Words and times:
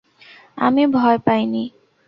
আমি 0.57 0.83
ভয় 0.87 1.17
পাইনি। 1.25 1.63